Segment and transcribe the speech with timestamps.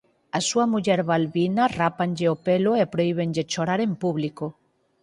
[0.37, 4.45] Á súa muller Balbina rápanlle o pelo e prohíbenlle chorar en público.